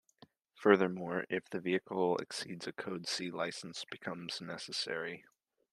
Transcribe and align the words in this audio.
Furthermore, 0.55 1.25
if 1.29 1.47
the 1.47 1.59
vehicle 1.59 2.17
exceeds 2.17 2.65
a 2.65 2.71
code 2.73 3.07
C 3.07 3.29
license 3.29 3.85
becomes 3.85 4.41
necessary. 4.41 5.25